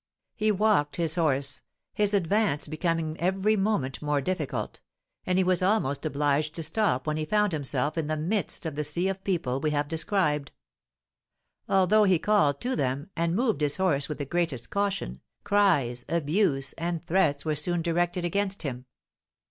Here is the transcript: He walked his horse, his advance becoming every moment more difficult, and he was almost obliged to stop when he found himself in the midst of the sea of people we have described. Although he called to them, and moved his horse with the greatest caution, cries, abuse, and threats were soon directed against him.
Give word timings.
He 0.35 0.51
walked 0.51 0.95
his 0.95 1.13
horse, 1.13 1.61
his 1.93 2.15
advance 2.15 2.67
becoming 2.67 3.19
every 3.19 3.55
moment 3.55 4.01
more 4.01 4.19
difficult, 4.19 4.81
and 5.27 5.37
he 5.37 5.43
was 5.43 5.61
almost 5.61 6.07
obliged 6.07 6.55
to 6.55 6.63
stop 6.63 7.05
when 7.05 7.17
he 7.17 7.25
found 7.25 7.53
himself 7.53 7.99
in 7.99 8.07
the 8.07 8.17
midst 8.17 8.65
of 8.65 8.73
the 8.73 8.83
sea 8.83 9.07
of 9.09 9.23
people 9.23 9.59
we 9.59 9.69
have 9.69 9.87
described. 9.87 10.53
Although 11.69 12.05
he 12.05 12.17
called 12.17 12.59
to 12.61 12.75
them, 12.75 13.11
and 13.15 13.35
moved 13.35 13.61
his 13.61 13.75
horse 13.75 14.09
with 14.09 14.17
the 14.17 14.25
greatest 14.25 14.71
caution, 14.71 15.21
cries, 15.43 16.03
abuse, 16.09 16.73
and 16.79 17.05
threats 17.05 17.45
were 17.45 17.53
soon 17.53 17.83
directed 17.83 18.25
against 18.25 18.63
him. 18.63 18.85